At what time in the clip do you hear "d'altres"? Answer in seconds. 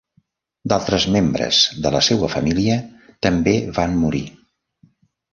0.71-1.03